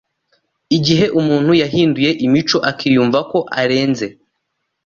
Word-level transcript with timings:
igihe 0.77 1.05
umuntu 1.19 1.51
yahinduye 1.61 2.11
imico, 2.25 2.57
akiyumva 2.71 3.19
ko 3.31 3.39
arenze 3.61 4.07